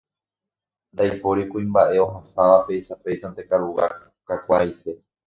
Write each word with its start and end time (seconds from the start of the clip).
Ndaipóri 0.93 1.43
kuimba'e 1.51 1.97
ohasáva 2.05 2.57
peichapéichante 2.65 3.41
karugua 3.49 3.85
kakuaaite. 4.27 4.91